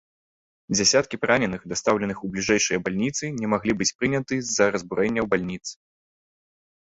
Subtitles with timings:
[0.75, 5.61] Дзесяткі параненых, дастаўленых у бліжэйшыя бальніцы, не маглі быць прыняты з-за разбурэнняў бальніц.